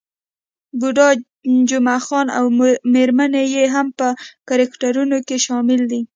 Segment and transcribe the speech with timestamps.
[0.79, 1.09] بوډا
[1.69, 2.45] جمعه خان او
[2.93, 4.07] میرمن يې هم په
[4.49, 6.01] کرکټرونو کې شامل دي.